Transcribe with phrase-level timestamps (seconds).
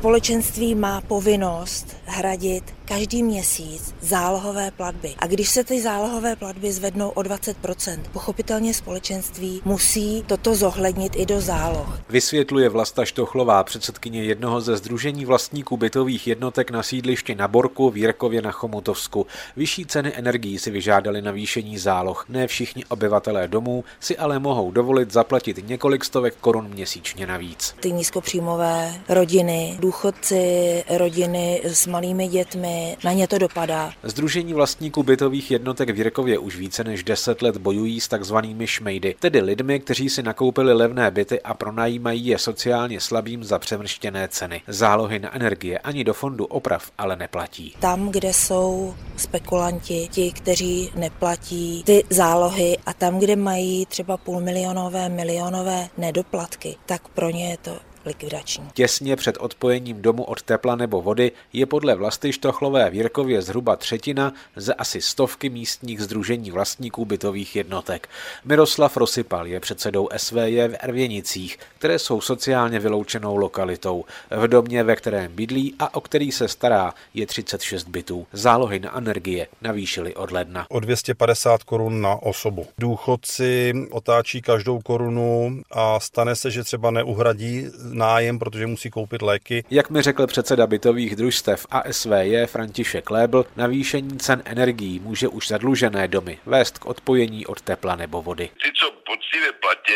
[0.00, 5.14] Společenství má povinnost hradit každý měsíc zálohové platby.
[5.18, 11.26] A když se ty zálohové platby zvednou o 20%, pochopitelně společenství musí toto zohlednit i
[11.26, 12.00] do záloh.
[12.08, 17.96] Vysvětluje Vlasta Štochlová, předsedkyně jednoho ze združení vlastníků bytových jednotek na sídlišti na Borku v
[17.96, 19.26] Jirkově na Chomutovsku.
[19.56, 22.24] Vyšší ceny energií si vyžádali navýšení záloh.
[22.28, 27.74] Ne všichni obyvatelé domů si ale mohou dovolit zaplatit několik stovek korun měsíčně navíc.
[27.80, 33.92] Ty nízkopříjmové rodiny, důchodci, rodiny s malými dětmi, na ně to dopadá.
[34.02, 39.14] Združení vlastníků bytových jednotek v Jirkově už více než 10 let bojují s takzvanými šmejdy,
[39.20, 44.62] tedy lidmi, kteří si nakoupili levné byty a pronajímají je sociálně slabým za přemrštěné ceny.
[44.68, 47.74] Zálohy na energie ani do fondu oprav ale neplatí.
[47.80, 55.08] Tam, kde jsou spekulanti, ti, kteří neplatí ty zálohy a tam, kde mají třeba půlmilionové,
[55.08, 58.68] milionové nedoplatky, tak pro ně je to likvidační.
[58.74, 63.76] Těsně před odpojením domu od tepla nebo vody je podle vlasty Štochlové v Jirkově zhruba
[63.76, 68.08] třetina ze asi stovky místních združení vlastníků bytových jednotek.
[68.44, 74.04] Miroslav Rosypal je předsedou SVJ v Ervěnicích, které jsou sociálně vyloučenou lokalitou.
[74.30, 78.26] V domě, ve kterém bydlí a o který se stará, je 36 bytů.
[78.32, 80.66] Zálohy na energie navýšily od ledna.
[80.68, 82.66] O 250 korun na osobu.
[82.78, 89.64] Důchodci otáčí každou korunu a stane se, že třeba neuhradí nájem, protože musí koupit léky.
[89.70, 96.08] Jak mi řekl předseda bytových družstev ASVJ František Lébl, navýšení cen energií může už zadlužené
[96.08, 98.50] domy vést k odpojení od tepla nebo vody.
[98.62, 99.92] Ty, co poctivě platí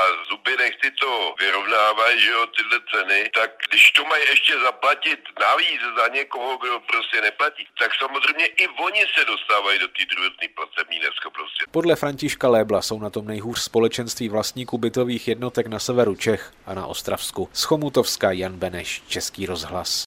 [0.54, 5.80] zuby nechci to vyrovnávají, že jo, tyhle ceny, tak když to mají ještě zaplatit navíc
[5.98, 10.98] za někoho, kdo prostě neplatí, tak samozřejmě i oni se dostávají do té druhotné platební
[10.98, 11.64] neschopnosti.
[11.70, 16.74] Podle Františka Lébla jsou na tom nejhůř společenství vlastníků bytových jednotek na severu Čech a
[16.74, 17.48] na Ostravsku.
[17.52, 20.02] Z Chomutovska Jan Beneš, Český rozhlas.